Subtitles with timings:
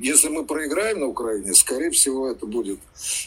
[0.00, 2.78] если мы проиграем на Украине, скорее всего, это будет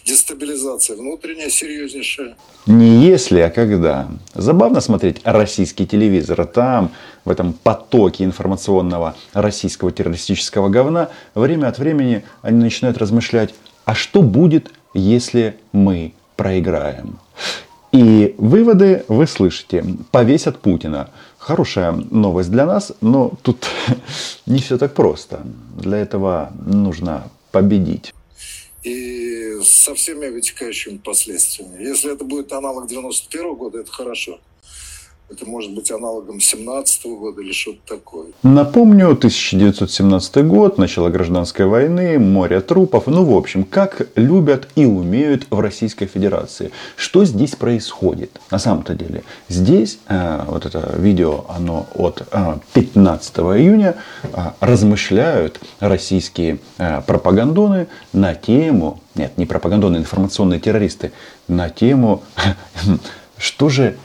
[0.06, 2.36] дестабилизация внутренняя серьезнейшая.
[2.66, 4.10] Не если, а когда.
[4.34, 6.46] Забавно смотреть российский телевизор.
[6.46, 6.92] Там,
[7.26, 13.54] в этом потоке информационного российского террористического говна, время от времени они начинают размышлять,
[13.86, 17.20] а что будет, если мы проиграем?
[17.92, 19.86] И выводы вы слышите.
[20.10, 21.12] Повесят Путина.
[21.46, 23.68] Хорошая новость для нас, но тут
[24.46, 25.46] не все так просто.
[25.78, 28.14] Для этого нужно победить.
[28.84, 31.84] И со всеми вытекающими последствиями.
[31.84, 34.40] Если это будет аналог 91 года, это хорошо.
[35.34, 38.28] Это может быть аналогом 17 года или что-то такое.
[38.44, 43.08] Напомню, 1917 год, начало гражданской войны, море трупов.
[43.08, 46.70] Ну, в общем, как любят и умеют в Российской Федерации.
[46.96, 48.40] Что здесь происходит?
[48.52, 55.60] На самом-то деле, здесь, э, вот это видео, оно от э, 15 июня, э, размышляют
[55.80, 61.12] российские э, пропагандоны на тему, нет, не пропагандоны, информационные террористы,
[61.48, 62.22] на тему,
[63.38, 63.98] что же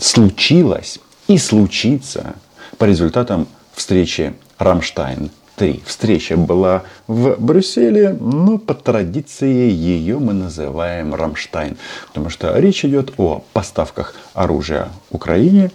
[0.00, 0.98] случилось
[1.28, 2.34] и случится
[2.78, 5.82] по результатам встречи Рамштайн-3.
[5.86, 11.76] Встреча была в Брюсселе, но по традиции ее мы называем Рамштайн.
[12.08, 15.70] Потому что речь идет о поставках оружия Украине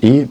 [0.00, 0.28] и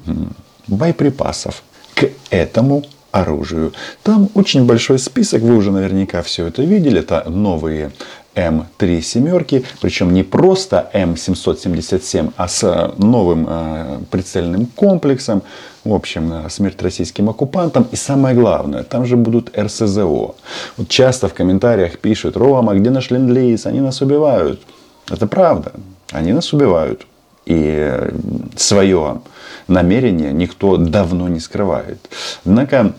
[0.67, 1.63] боеприпасов
[1.95, 3.73] к этому оружию.
[4.03, 6.99] Там очень большой список, вы уже наверняка все это видели.
[6.99, 7.91] Это новые
[8.35, 15.43] М3 семерки, причем не просто М777, а с новым э, прицельным комплексом.
[15.83, 17.87] В общем, э, смерть российским оккупантам.
[17.91, 20.35] И самое главное, там же будут РСЗО.
[20.77, 24.61] Вот часто в комментариях пишут, Рома, где наш ленд Они нас убивают.
[25.09, 25.73] Это правда.
[26.11, 27.05] Они нас убивают.
[27.45, 28.11] И
[28.55, 29.21] свое
[29.67, 32.09] намерение никто давно не скрывает.
[32.45, 32.93] Однако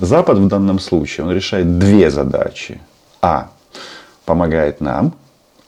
[0.00, 2.80] Запад в данном случае он решает две задачи.
[3.22, 3.48] А
[4.26, 5.14] помогает нам.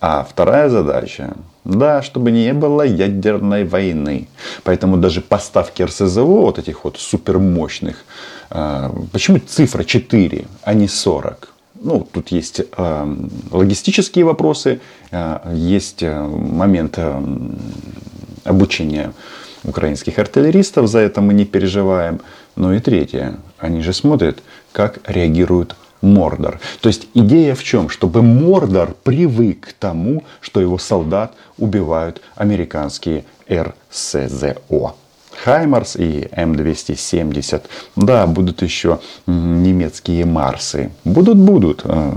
[0.01, 4.29] А вторая задача, да, чтобы не было ядерной войны.
[4.63, 8.05] Поэтому даже поставки РСЗО, вот этих вот супермощных,
[8.51, 11.53] э, почему цифра 4, а не 40?
[11.81, 13.17] Ну, тут есть э,
[13.51, 14.81] логистические вопросы,
[15.11, 16.99] э, есть момент
[18.45, 19.13] обучения
[19.65, 22.21] украинских артиллеристов, за это мы не переживаем.
[22.55, 26.61] Ну и третье, они же смотрят, как реагируют Мордор.
[26.81, 27.89] То есть идея в чем?
[27.89, 34.95] Чтобы Мордор привык к тому, что его солдат убивают американские РСЗО.
[35.45, 37.63] Хаймарс и М270.
[37.97, 40.91] Да, будут еще немецкие Марсы.
[41.05, 41.83] Будут, будут.
[41.85, 42.13] Э,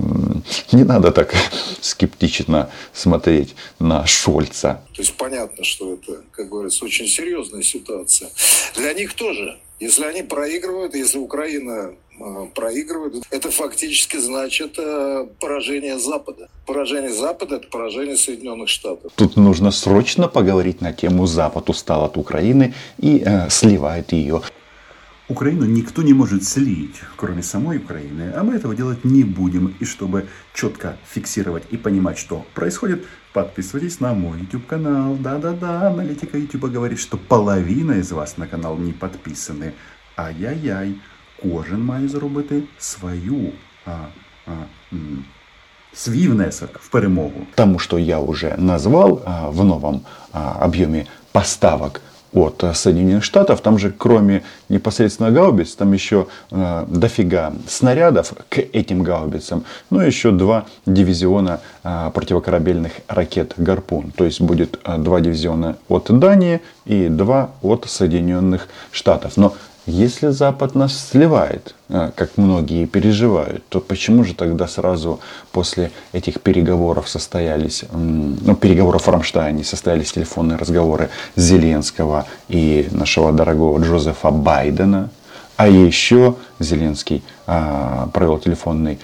[0.72, 1.34] не надо так
[1.82, 4.82] скептично смотреть на Шольца.
[4.96, 8.30] То есть понятно, что это, как говорится, очень серьезная ситуация.
[8.76, 9.60] Для них тоже.
[9.82, 16.50] Если они проигрывают, если Украина Э, проигрывают, это фактически значит э, поражение Запада.
[16.66, 19.12] Поражение Запада– это поражение Соединенных Штатов.
[19.16, 24.42] Тут нужно срочно поговорить на тему «Запад устал от Украины и э, сливает ее».
[25.30, 29.74] Украину никто не может слить, кроме самой Украины, а мы этого делать не будем.
[29.80, 35.16] И чтобы четко фиксировать и понимать, что происходит, подписывайтесь на мой YouTube канал.
[35.16, 39.74] Да-да-да, аналитика YouTube говорит, что половина из вас на канал не подписаны.
[40.18, 40.96] Ай-яй-яй
[41.42, 43.52] кожен має зробити свою
[43.86, 43.92] а,
[44.48, 44.52] а,
[45.94, 47.48] свій внесок в перемогу.
[47.56, 52.02] Тому, что я уже назвал а, в новом а, объеме поставок
[52.34, 59.04] от Соединенных Штатов, там же кроме непосредственно гаубиц, там еще э, дофига снарядов к этим
[59.04, 64.12] гаубицам, ну и еще два дивизиона э, противокорабельных ракет «Гарпун».
[64.12, 69.36] То есть будет э, два дивизиона от Дании и два от Соединенных Штатов.
[69.36, 69.56] Но
[69.88, 75.20] если Запад нас сливает, а, как многие переживают, то почему же тогда сразу
[75.52, 83.80] после этих переговоров состоялись, ну, переговоров в Рамштайне состоялись телефонные разговоры Зеленского и нашего дорогого
[83.84, 85.10] Джозефа Байдена,
[85.58, 89.00] а еще Зеленский а, провел телефонный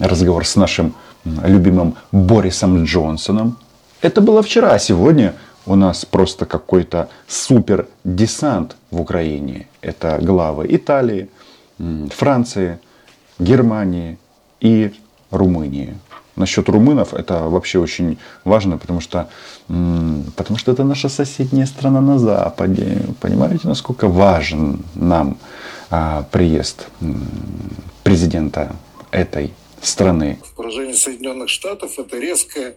[0.00, 0.94] разговор с нашим
[1.24, 3.58] любимым Борисом Джонсоном.
[4.00, 5.34] Это было вчера, а сегодня
[5.68, 9.68] у нас просто какой-то супер десант в Украине.
[9.82, 11.28] Это главы Италии,
[12.10, 12.78] Франции,
[13.38, 14.18] Германии
[14.60, 14.92] и
[15.30, 15.94] Румынии.
[16.36, 19.28] Насчет румынов это вообще очень важно, потому что,
[19.66, 23.02] потому что это наша соседняя страна на Западе.
[23.20, 25.36] Понимаете, насколько важен нам
[25.90, 26.86] а, приезд
[28.04, 28.76] президента
[29.10, 30.38] этой страны?
[30.44, 32.76] В поражении Соединенных Штатов это резкое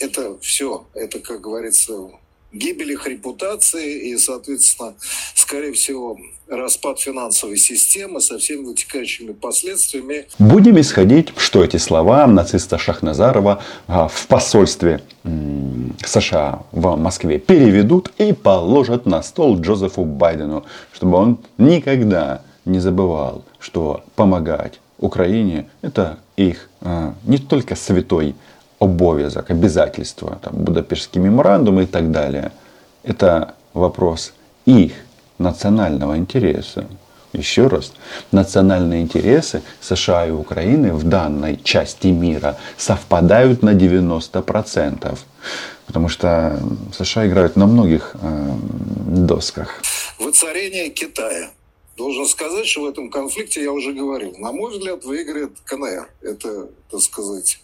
[0.00, 2.10] это все, это, как говорится,
[2.54, 4.94] гибель их репутации и, соответственно,
[5.34, 6.18] скорее всего,
[6.48, 10.26] распад финансовой системы со всеми вытекающими последствиями.
[10.38, 15.02] Будем исходить, что эти слова нациста Шахназарова а, в посольстве
[16.04, 23.44] США в Москве переведут и положат на стол Джозефу Байдену, чтобы он никогда не забывал,
[23.58, 28.34] что помогать Украине это их а, не только святой
[28.78, 32.52] обовязок, обязательство, там, Будапештский меморандум и так далее.
[33.02, 34.32] Это вопрос
[34.66, 34.92] их
[35.38, 36.86] национального интереса.
[37.32, 37.92] Еще раз,
[38.30, 45.18] национальные интересы США и Украины в данной части мира совпадают на 90%.
[45.86, 46.60] Потому что
[46.96, 48.52] США играют на многих э,
[49.06, 49.82] досках.
[50.18, 51.50] Воцарение Китая.
[51.96, 56.08] Должен сказать, что в этом конфликте, я уже говорил, на мой взгляд, выиграет КНР.
[56.22, 57.60] Это, так сказать,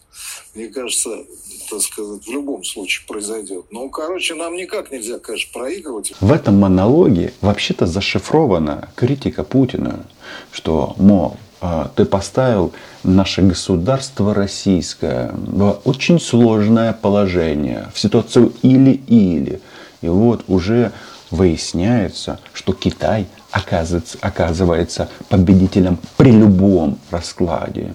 [0.55, 1.25] мне кажется,
[1.69, 3.65] так сказать, в любом случае произойдет.
[3.71, 6.13] Но, короче, нам никак нельзя, конечно, проигрывать.
[6.21, 10.05] В этом монологе вообще-то зашифрована критика Путина,
[10.51, 12.73] что, мол, а, ты поставил
[13.03, 19.61] наше государство российское в очень сложное положение, в ситуацию или-или.
[20.01, 20.91] И вот уже
[21.29, 27.93] выясняется, что Китай оказывается, оказывается победителем при любом раскладе.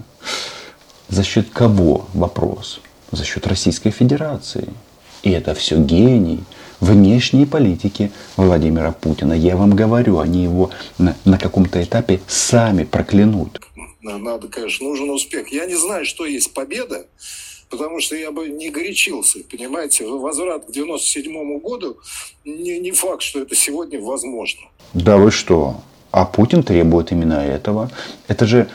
[1.08, 2.81] За счет кого вопрос?
[3.12, 4.69] За счет Российской Федерации.
[5.23, 6.44] И это все гений
[6.81, 9.32] внешней политики Владимира Путина.
[9.32, 13.61] Я вам говорю, они его на, на каком-то этапе сами проклянут.
[14.03, 15.49] Надо, конечно, нужен успех.
[15.49, 17.06] Я не знаю, что есть победа,
[17.71, 21.99] потому что я бы не горячился, понимаете, возврат к 97 году,
[22.45, 24.63] не, не факт, что это сегодня возможно.
[24.95, 25.81] Да вы что?
[26.11, 27.91] А Путин требует именно этого.
[28.29, 28.69] Это же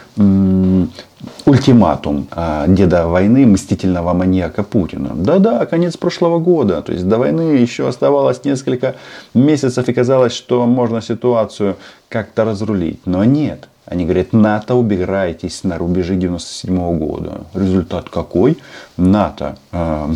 [1.52, 5.10] ультиматум а, деда войны, мстительного маньяка Путина.
[5.16, 6.82] Да-да, конец прошлого года.
[6.82, 8.96] То есть до войны еще оставалось несколько
[9.34, 11.76] месяцев и казалось, что можно ситуацию
[12.08, 13.06] как-то разрулить.
[13.06, 13.68] Но нет.
[13.86, 17.42] Они говорят, НАТО, убирайтесь на рубежи 97 года.
[17.54, 18.58] Результат какой?
[18.96, 20.16] НАТО э,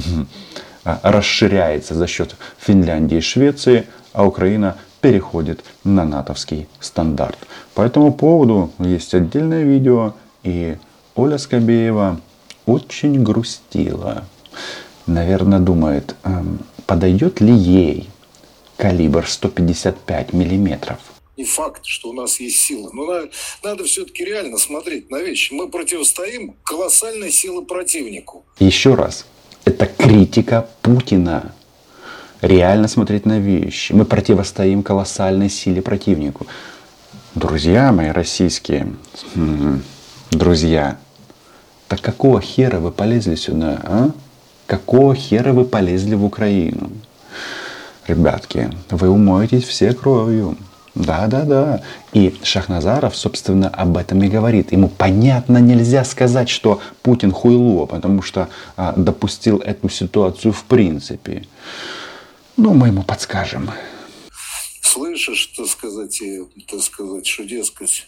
[1.03, 7.37] расширяется за счет Финляндии и Швеции, а Украина переходит на натовский стандарт.
[7.73, 10.77] По этому поводу есть отдельное видео, и
[11.15, 12.19] Оля Скобеева
[12.65, 14.25] очень грустила.
[15.07, 18.09] Наверное, думает, эм, подойдет ли ей
[18.77, 20.99] калибр 155 миллиметров–
[21.37, 22.89] не факт, что у нас есть сила.
[22.93, 23.29] Но надо,
[23.63, 25.51] надо все-таки реально смотреть на вещи.
[25.53, 28.45] Мы противостоим колоссальной силы противнику.
[28.59, 29.25] Еще раз,
[29.65, 31.53] это критика Путина.
[32.41, 33.91] Реально смотреть на вещи.
[33.91, 36.47] Мы противостоим колоссальной силе противнику.
[37.33, 38.95] Друзья мои российские,
[40.31, 40.99] друзья,
[41.87, 44.11] так какого хера вы полезли сюда, а?
[44.67, 46.91] Какого хера вы полезли в Украину?
[48.07, 50.57] Ребятки, вы умоетесь все кровью.
[50.95, 51.83] Да, да, да.
[52.13, 54.71] И Шахназаров, собственно, об этом и говорит.
[54.71, 58.47] Ему понятно нельзя сказать, что Путин хуйло, потому что
[58.77, 61.45] а, допустил эту ситуацию в принципе.
[62.55, 63.69] Ну, мы ему подскажем.
[64.81, 68.07] Слышишь, так сказать, и, так сказать, что, дескать,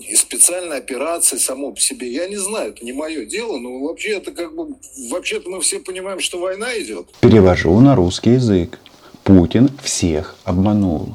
[0.00, 4.16] и специальная операция само по себе, я не знаю, это не мое дело, но вообще
[4.16, 4.74] это как бы,
[5.10, 7.06] вообще-то мы все понимаем, что война идет.
[7.20, 8.78] Перевожу на русский язык.
[9.22, 11.14] Путин всех обманул.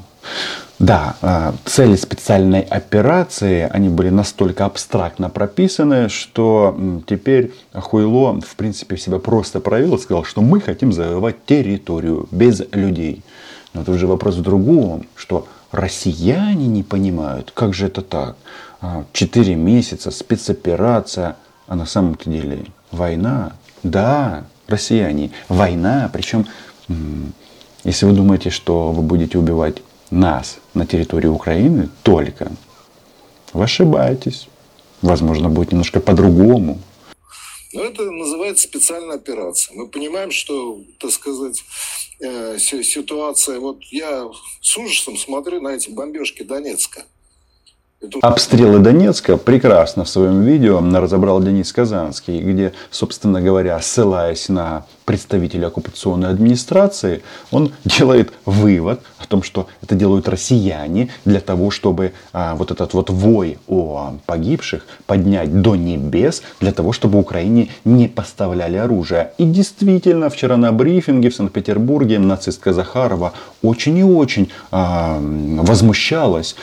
[0.79, 6.75] Да, а, цели специальной операции, они были настолько абстрактно прописаны, что
[7.05, 12.61] теперь Хуйло, в принципе, себя просто проявил и сказал, что мы хотим завоевать территорию без
[12.71, 13.23] людей.
[13.73, 18.35] Но это уже вопрос в другом, что россияне не понимают, как же это так.
[18.81, 21.35] А, четыре месяца, спецоперация,
[21.67, 23.53] а на самом-то деле война.
[23.83, 26.45] Да, россияне, война, причем,
[27.83, 32.51] если вы думаете, что вы будете убивать нас на территории Украины только,
[33.53, 34.47] вы ошибаетесь.
[35.01, 36.79] Возможно, будет немножко по-другому.
[37.73, 39.75] Но это называется специальная операция.
[39.75, 41.63] Мы понимаем, что, так сказать,
[42.19, 43.59] э, ситуация...
[43.59, 44.27] Вот я
[44.61, 47.03] с ужасом смотрю на эти бомбежки Донецка.
[48.21, 55.69] Обстрелы Донецка прекрасно в своем видео разобрал Денис Казанский, где, собственно говоря, ссылаясь на представителя
[55.69, 62.53] оккупационной администрации, он делает вывод о том, что это делают россияне для того, чтобы а,
[62.53, 68.77] вот этот вот вой о погибших поднять до небес, для того, чтобы Украине не поставляли
[68.77, 69.31] оружие.
[69.39, 76.55] И действительно, вчера на брифинге в Санкт-Петербурге нацистка Захарова очень и очень а, возмущалась,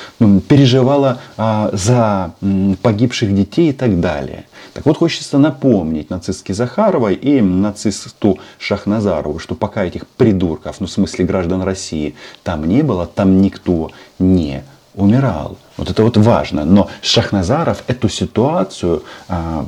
[0.49, 2.33] переживала а, за
[2.81, 4.45] погибших детей и так далее.
[4.77, 10.91] Так вот, хочется напомнить нацистке Захаровой и нацисту Шахназарову, что пока этих придурков, ну в
[10.91, 15.57] смысле граждан России, там не было, там никто не умирал.
[15.79, 16.67] Вот это вот важно.
[16.67, 19.67] Но Шахназаров эту ситуацию а,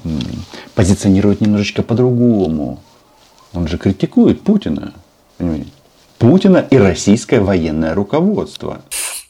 [0.75, 2.79] позиционирует немножечко по-другому.
[3.55, 4.93] Он же критикует Путина.
[6.19, 8.83] Путина и российское военное руководство.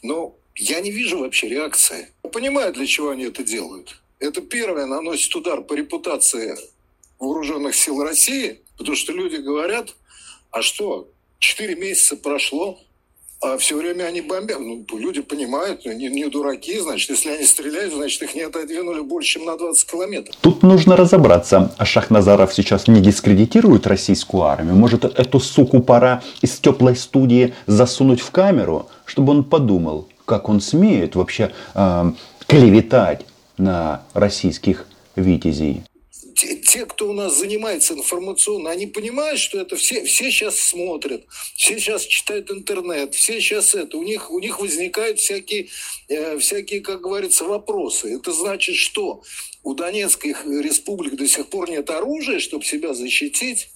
[0.03, 2.09] Ну, я не вижу вообще реакции.
[2.33, 3.95] Понимаю, для чего они это делают.
[4.19, 6.57] Это первое наносит удар по репутации
[7.19, 9.95] вооруженных сил России, потому что люди говорят,
[10.51, 11.07] а что,
[11.39, 12.79] четыре месяца прошло,
[13.41, 14.59] а все время они бомбят.
[14.59, 19.35] Ну, люди понимают, не, не дураки, значит, если они стреляют, значит, их не отодвинули больше,
[19.35, 20.35] чем на 20 километров.
[20.41, 21.73] Тут нужно разобраться.
[21.77, 24.75] А Шахназаров сейчас не дискредитирует российскую армию?
[24.75, 30.59] Может, эту суку пора из теплой студии засунуть в камеру, чтобы он подумал, как он
[30.59, 32.11] смеет вообще э,
[32.45, 33.25] клеветать
[33.59, 35.83] на российских витязей?
[36.39, 41.25] те, те, кто у нас занимается информационно, они понимают, что это все, все сейчас смотрят,
[41.55, 45.67] все сейчас читают интернет, все сейчас это, у них, у них возникают всякие,
[46.07, 48.15] э, всякие, как говорится, вопросы.
[48.15, 49.21] Это значит, что
[49.63, 53.69] у Донецких республик до сих пор нет оружия, чтобы себя защитить?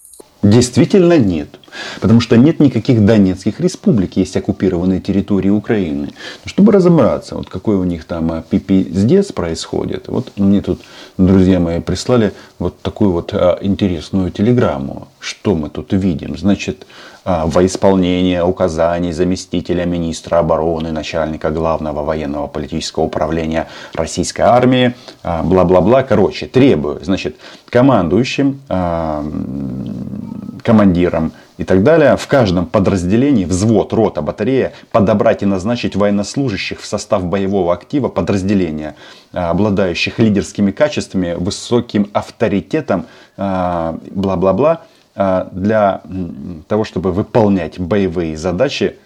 [0.43, 1.59] Действительно нет.
[2.01, 6.09] Потому что нет никаких донецких республик, есть оккупированные территории Украины.
[6.45, 10.81] Чтобы разобраться, вот какой у них там а, пипиздец происходит, вот мне тут
[11.17, 15.07] друзья мои прислали вот такую вот а, интересную телеграмму.
[15.19, 16.37] Что мы тут видим?
[16.37, 16.87] Значит,
[17.25, 24.93] а, во исполнение указаний заместителя министра обороны, начальника главного военного политического управления российской армии,
[25.23, 26.03] бла-бла-бла.
[26.03, 27.35] Короче, требую, значит,
[27.69, 28.59] командующим
[30.63, 36.85] командиром и так далее, в каждом подразделении, взвод, рота, батарея, подобрать и назначить военнослужащих в
[36.85, 38.95] состав боевого актива подразделения,
[39.31, 43.05] а, обладающих лидерскими качествами, высоким авторитетом,
[43.37, 44.81] а, бла-бла-бла,
[45.15, 46.01] а, для
[46.67, 48.97] того, чтобы выполнять боевые задачи,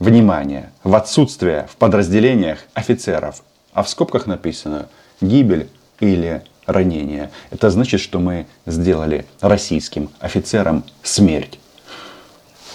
[0.00, 3.42] внимание, в отсутствие в подразделениях офицеров.
[3.72, 4.88] А в скобках написано
[5.20, 5.68] гибель
[6.00, 7.30] или ранения.
[7.50, 11.60] Это значит, что мы сделали российским офицерам смерть.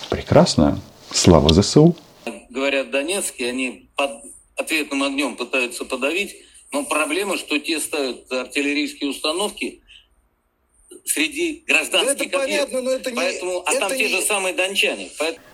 [0.09, 0.79] Прекрасно.
[1.11, 1.95] Слава ЗСУ.
[2.49, 4.11] Говорят Донецкие, они под
[4.55, 6.35] ответным огнем пытаются подавить,
[6.71, 9.81] но проблема, что те ставят артиллерийские установки
[11.05, 13.15] среди гражданских это понятно, но это не...
[13.15, 13.97] Поэтому, а это там не...
[13.97, 15.09] те же самые дончане.
[15.17, 15.45] Поэтому...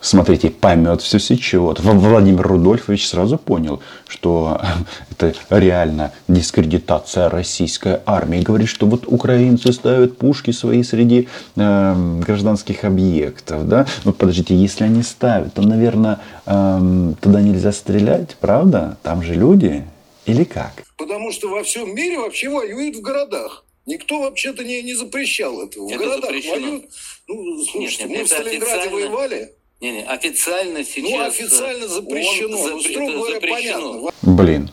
[0.00, 1.80] Смотрите, помет все сечет.
[1.80, 4.60] Владимир Рудольфович сразу понял, что
[5.10, 8.40] это реально дискредитация российской армии.
[8.40, 13.68] Говорит, что вот украинцы ставят пушки свои среди э, гражданских объектов.
[13.68, 13.86] Да?
[14.04, 18.96] Ну, подождите, если они ставят, то, наверное, э, туда нельзя стрелять, правда?
[19.02, 19.84] Там же люди.
[20.24, 20.82] Или как?
[20.96, 23.64] Потому что во всем мире вообще воюют в городах.
[23.86, 25.88] Никто вообще-то не, не запрещал этого.
[25.88, 26.54] В это городах запрещено.
[26.54, 26.84] воюют.
[27.26, 28.96] Ну, слушайте, нет, нет, мы в Сталинграде официально...
[28.96, 29.54] воевали.
[29.80, 31.10] Не, не, официально сейчас...
[31.10, 32.56] Ну, официально запрещено.
[32.58, 33.92] Он Ну, запре- строго говоря, запрещено.
[33.92, 34.10] понятно.
[34.22, 34.70] Блин,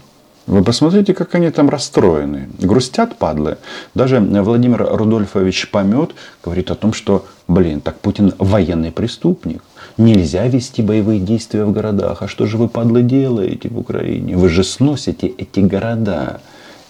[0.48, 2.50] вы посмотрите, как они там расстроены.
[2.60, 3.58] Грустят, падлы.
[3.96, 6.12] Даже Владимир Рудольфович Помет
[6.44, 9.64] говорит о том, что, блин, так Путин военный преступник.
[9.98, 12.22] Нельзя вести боевые действия в городах.
[12.22, 14.36] А что же вы, падлы, делаете в Украине?
[14.36, 16.42] Вы же сносите эти города.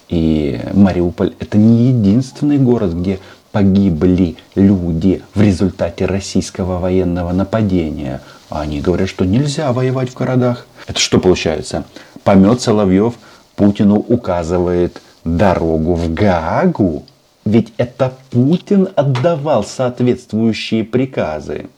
[0.08, 3.20] И Мариуполь это не единственный город, где
[3.52, 8.20] погибли люди в результате российского военного нападения.
[8.50, 10.66] А они говорят, что нельзя воевать в городах.
[10.86, 11.84] Это что получается?
[12.24, 13.14] Помет Соловьев
[13.56, 17.04] Путину указывает дорогу в Гаагу.
[17.44, 21.68] Ведь это Путин отдавал соответствующие приказы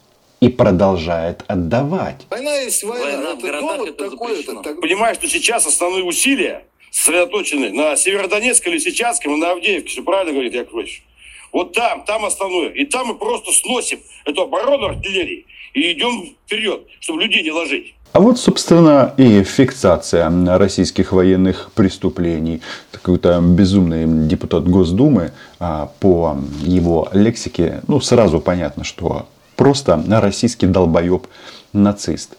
[0.40, 2.26] и продолжает отдавать.
[2.30, 3.04] Война есть война.
[3.04, 4.30] Война в городах это такой.
[4.36, 4.60] запрещено.
[4.60, 9.88] Это, так- Понимаешь, что сейчас основные усилия сосредоточены на Северодонецком, Лисичанском и на Авдеевке.
[9.88, 11.04] Все правильно говорит Яков Ильич?
[11.52, 12.70] Вот там, там основное.
[12.70, 17.94] И там мы просто сносим эту оборону артиллерии и идем вперед, чтобы людей не ложить.
[18.12, 22.60] А вот, собственно, и фиксация российских военных преступлений.
[22.90, 31.28] Какой-то безумный депутат Госдумы а, по его лексике, ну, сразу понятно, что просто российский долбоеб
[31.72, 32.36] нацист.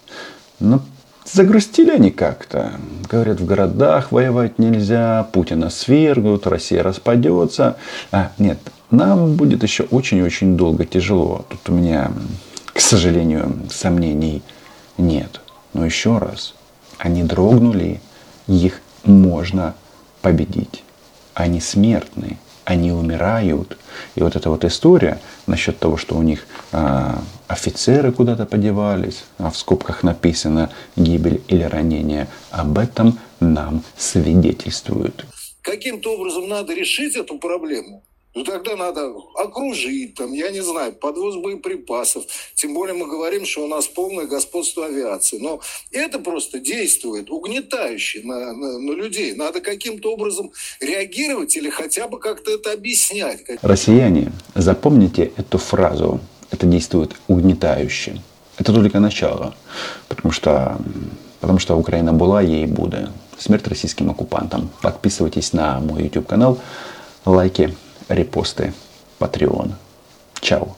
[0.59, 0.81] Но
[1.23, 2.73] загрустили они как-то.
[3.09, 7.77] Говорят, в городах воевать нельзя, Путина свергнут, Россия распадется.
[8.11, 8.59] А, нет,
[8.91, 11.45] нам будет еще очень-очень долго тяжело.
[11.49, 12.11] Тут у меня,
[12.65, 14.43] к сожалению, сомнений
[14.97, 15.41] нет.
[15.73, 16.53] Но еще раз,
[16.97, 18.01] они дрогнули,
[18.47, 19.73] их можно
[20.21, 20.83] победить.
[21.33, 23.77] Они смертны, они умирают.
[24.15, 29.49] И вот эта вот история насчет того, что у них а, офицеры куда-то подевались, а
[29.49, 35.25] в скобках написано гибель или ранение, об этом нам свидетельствуют.
[35.61, 41.35] каким-то образом надо решить эту проблему, ну тогда надо окружить, там, я не знаю, подвоз
[41.35, 42.23] боеприпасов.
[42.55, 45.37] Тем более мы говорим, что у нас полное господство авиации.
[45.37, 45.59] Но
[45.91, 49.33] это просто действует угнетающе на, на, на людей.
[49.33, 53.41] Надо каким-то образом реагировать или хотя бы как-то это объяснять.
[53.61, 56.21] Россияне, запомните эту фразу.
[56.51, 58.21] Это действует угнетающе.
[58.57, 59.55] Это только начало.
[60.07, 60.77] Потому что,
[61.41, 63.09] потому что Украина была, ей будет.
[63.37, 64.69] Смерть российским оккупантам.
[64.81, 66.59] Подписывайтесь на мой YouTube канал.
[67.25, 67.75] Лайки,
[68.13, 68.73] репосты,
[69.19, 69.73] Patreon.
[70.39, 70.75] Чао.